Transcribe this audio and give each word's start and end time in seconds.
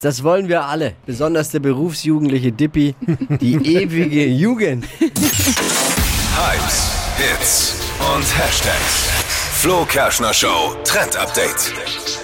Das 0.00 0.22
wollen 0.22 0.48
wir 0.48 0.64
alle, 0.64 0.92
besonders 1.06 1.50
der 1.50 1.58
berufsjugendliche 1.58 2.52
Dippi, 2.52 2.94
die 3.40 3.54
ewige 3.76 4.26
Jugend. 4.26 4.84
Hypes, 6.36 6.92
Hits 7.16 7.74
und 8.14 8.22
Hashtags. 8.38 9.08
Flo 9.54 9.84
Kerschner 9.86 10.32
Show 10.32 10.76
Trend 10.84 11.16
Update. 11.16 11.72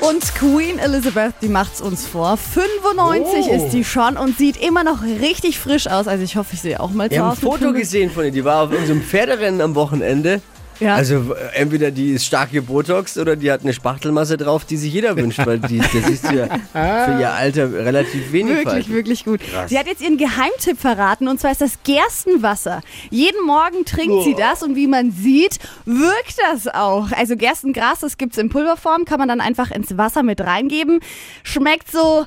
Und 0.00 0.22
Queen 0.36 0.78
Elizabeth, 0.78 1.34
die 1.42 1.48
macht's 1.48 1.80
uns 1.80 2.06
vor. 2.06 2.36
95 2.36 3.46
Oh. 3.48 3.54
ist 3.56 3.70
die 3.72 3.82
schon 3.82 4.16
und 4.16 4.38
sieht 4.38 4.56
immer 4.56 4.84
noch 4.84 5.02
richtig 5.02 5.58
frisch 5.58 5.88
aus. 5.88 6.06
Also 6.06 6.22
ich 6.22 6.36
hoffe, 6.36 6.50
ich 6.54 6.60
sehe 6.60 6.78
auch 6.78 6.92
mal 6.92 7.10
Wir 7.10 7.18
so 7.18 7.24
haben 7.24 7.30
ein 7.32 7.36
Foto 7.38 7.56
95. 7.56 7.80
gesehen 7.82 8.10
von 8.12 8.24
ihr, 8.24 8.30
die 8.30 8.44
war 8.44 8.62
auf 8.62 8.70
irgendeinem 8.70 9.02
Pferderennen 9.02 9.60
am 9.60 9.74
Wochenende. 9.74 10.40
Ja. 10.80 10.94
Also 10.94 11.34
äh, 11.34 11.54
entweder 11.54 11.90
die 11.90 12.12
ist 12.12 12.24
stark 12.26 12.52
gebotox 12.52 13.16
oder 13.18 13.36
die 13.36 13.50
hat 13.50 13.62
eine 13.62 13.72
Spachtelmasse 13.72 14.36
drauf, 14.36 14.64
die 14.64 14.76
sich 14.76 14.92
jeder 14.92 15.16
wünscht, 15.16 15.44
weil 15.44 15.58
die, 15.60 15.78
das 15.78 16.08
ist 16.08 16.24
ja 16.24 16.46
für 16.72 17.20
ihr 17.20 17.32
Alter 17.32 17.72
relativ 17.72 18.32
wenig 18.32 18.56
Wirklich, 18.56 18.72
falsch. 18.72 18.88
wirklich 18.88 19.24
gut. 19.24 19.40
Sie 19.66 19.78
hat 19.78 19.86
jetzt 19.86 20.02
ihren 20.02 20.16
Geheimtipp 20.16 20.78
verraten 20.78 21.28
und 21.28 21.40
zwar 21.40 21.52
ist 21.52 21.60
das 21.60 21.78
Gerstenwasser. 21.84 22.80
Jeden 23.10 23.44
Morgen 23.46 23.84
trinkt 23.84 24.24
sie 24.24 24.34
das 24.34 24.62
und 24.62 24.76
wie 24.76 24.86
man 24.86 25.10
sieht, 25.10 25.58
wirkt 25.84 26.36
das 26.50 26.68
auch. 26.68 27.12
Also 27.12 27.36
Gerstengras, 27.36 28.00
das 28.00 28.18
gibt's 28.18 28.38
in 28.38 28.48
Pulverform, 28.48 29.04
kann 29.04 29.18
man 29.18 29.28
dann 29.28 29.40
einfach 29.40 29.70
ins 29.70 29.96
Wasser 29.96 30.22
mit 30.22 30.40
reingeben. 30.40 31.00
Schmeckt 31.42 31.90
so, 31.90 32.26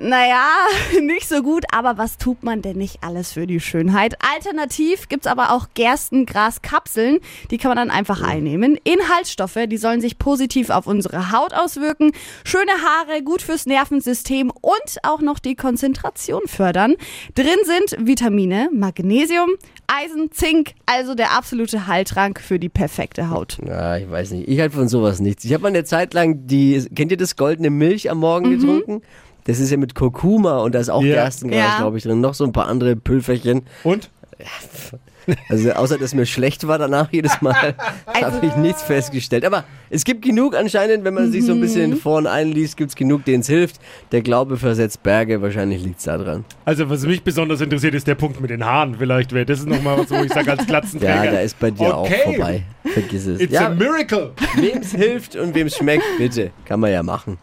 naja, 0.00 0.48
nicht 1.00 1.28
so 1.28 1.42
gut, 1.42 1.64
aber 1.72 1.98
was 1.98 2.18
tut 2.18 2.42
man 2.42 2.62
denn 2.62 2.76
nicht 2.76 2.98
alles 3.02 3.32
für 3.32 3.46
die 3.46 3.60
Schönheit? 3.60 4.16
Alternativ 4.34 5.08
gibt's 5.08 5.26
aber 5.26 5.52
auch 5.52 5.68
Gerstengraskapseln, 5.74 7.18
die 7.50 7.58
kann 7.58 7.70
man 7.70 7.76
dann 7.76 7.83
einfach 7.90 8.22
einnehmen. 8.22 8.78
Inhaltsstoffe, 8.84 9.58
die 9.68 9.76
sollen 9.76 10.00
sich 10.00 10.18
positiv 10.18 10.70
auf 10.70 10.86
unsere 10.86 11.32
Haut 11.32 11.54
auswirken, 11.54 12.12
schöne 12.44 12.72
Haare, 12.72 13.22
gut 13.22 13.42
fürs 13.42 13.66
Nervensystem 13.66 14.50
und 14.50 14.98
auch 15.02 15.20
noch 15.20 15.38
die 15.38 15.54
Konzentration 15.56 16.42
fördern. 16.46 16.94
Drin 17.34 17.58
sind 17.64 18.06
Vitamine, 18.06 18.68
Magnesium, 18.72 19.50
Eisen, 19.86 20.30
Zink, 20.32 20.72
also 20.86 21.14
der 21.14 21.32
absolute 21.36 21.86
Heiltrank 21.86 22.40
für 22.40 22.58
die 22.58 22.68
perfekte 22.68 23.30
Haut. 23.30 23.58
Ja, 23.66 23.96
ich 23.96 24.10
weiß 24.10 24.30
nicht. 24.32 24.48
Ich 24.48 24.60
halte 24.60 24.76
von 24.76 24.88
sowas 24.88 25.20
nichts. 25.20 25.44
Ich 25.44 25.52
habe 25.52 25.62
mal 25.62 25.68
eine 25.68 25.84
Zeit 25.84 26.14
lang 26.14 26.46
die, 26.46 26.84
kennt 26.94 27.10
ihr 27.10 27.16
das 27.16 27.36
goldene 27.36 27.70
Milch 27.70 28.10
am 28.10 28.18
Morgen 28.18 28.48
Mhm. 28.50 28.58
getrunken? 28.60 29.02
Das 29.46 29.58
ist 29.60 29.70
ja 29.70 29.76
mit 29.76 29.94
Kurkuma 29.94 30.60
und 30.60 30.74
da 30.74 30.78
ist 30.80 30.88
auch 30.88 31.02
Ja. 31.02 31.16
Gerstengras, 31.24 31.58
Ja. 31.58 31.76
glaube 31.78 31.98
ich, 31.98 32.04
drin. 32.04 32.20
Noch 32.22 32.32
so 32.32 32.44
ein 32.44 32.52
paar 32.52 32.66
andere 32.66 32.96
Pülferchen. 32.96 33.62
Und? 33.82 34.10
Also 35.48 35.72
außer, 35.72 35.96
dass 35.96 36.12
mir 36.14 36.26
schlecht 36.26 36.66
war 36.68 36.76
danach 36.78 37.08
jedes 37.10 37.40
Mal, 37.40 37.74
Also 38.06 38.36
habe 38.36 38.44
ich 38.46 38.56
nichts 38.56 38.82
festgestellt. 38.82 39.46
Aber 39.46 39.64
es 39.88 40.04
gibt 40.04 40.20
genug 40.22 40.54
anscheinend, 40.54 41.02
wenn 41.04 41.14
man 41.14 41.32
sich 41.32 41.46
so 41.46 41.52
ein 41.52 41.60
bisschen 41.62 41.86
Mhm. 41.86 41.92
in 41.92 41.98
Vor- 41.98 42.18
und 42.18 42.26
einliest, 42.26 42.76
gibt 42.76 42.90
es 42.90 42.94
genug, 42.94 43.24
denen 43.24 43.40
es 43.40 43.46
hilft. 43.46 43.80
Der 44.12 44.20
Glaube 44.20 44.58
versetzt 44.58 45.02
Berge, 45.02 45.40
wahrscheinlich 45.40 45.82
liegt 45.82 45.98
es 46.00 46.04
da 46.04 46.18
dran. 46.18 46.44
Also, 46.66 46.90
was 46.90 47.06
mich 47.06 47.22
besonders 47.22 47.62
interessiert, 47.62 47.94
ist 47.94 48.06
der 48.06 48.16
Punkt 48.16 48.38
mit 48.42 48.50
den 48.50 48.66
Haaren. 48.66 48.96
Vielleicht 48.98 49.32
wäre 49.32 49.46
das 49.46 49.64
nochmal 49.64 49.96
was, 49.98 50.10
wo 50.10 50.22
ich 50.22 50.30
sage, 50.30 50.50
als 50.50 50.66
Glatzenträger. 50.66 51.24
Ja, 51.24 51.30
da 51.32 51.40
ist 51.40 51.58
bei 51.58 51.70
dir 51.70 51.96
Okay. 51.96 52.14
auch 52.16 52.24
vorbei. 52.34 52.62
Vergiss 52.84 53.26
es. 53.26 53.40
It's 53.40 53.52
ja, 53.54 53.68
a 53.68 53.70
miracle. 53.70 54.32
wem 54.56 54.78
es 54.82 54.92
hilft 54.92 55.36
und 55.36 55.54
wem 55.54 55.68
es 55.68 55.76
schmeckt, 55.76 56.04
bitte. 56.18 56.50
Kann 56.66 56.80
man 56.80 56.92
ja 56.92 57.02
machen. 57.02 57.38